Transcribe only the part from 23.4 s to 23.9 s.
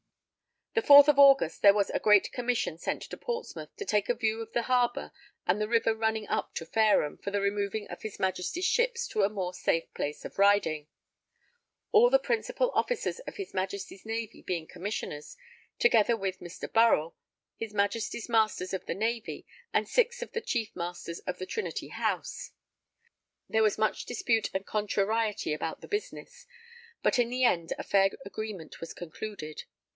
There was